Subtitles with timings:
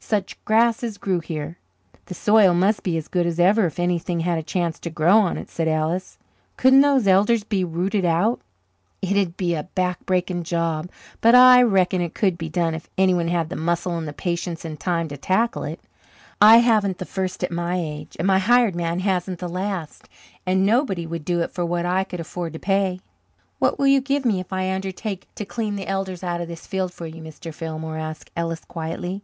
[0.00, 1.58] Such grass as grew here!"
[2.06, 5.18] "The soil must be as good as ever if anything had a chance to grow
[5.18, 6.16] on it," said Ellis.
[6.56, 8.40] "Couldn't those elders be rooted out?"
[9.02, 10.88] "It'd be a back breaking job,
[11.20, 14.80] but I reckon it could be done if anyone had the muscle and patience and
[14.80, 15.78] time to tackle it.
[16.40, 20.08] I haven't the first at my age, and my hired man hasn't the last.
[20.46, 23.00] And nobody would do it for what I could afford to pay."
[23.58, 26.66] "What will you give me if I undertake to clean the elders out of this
[26.66, 27.52] field for you, Mr.
[27.52, 29.22] Fillmore?" asked Ellis quietly.